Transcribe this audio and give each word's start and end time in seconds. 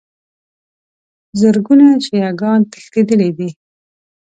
زرګونو 1.39 1.87
شیعه 2.05 2.31
ګان 2.39 2.59
تښتېدلي 2.71 3.29
دي. 3.37 3.49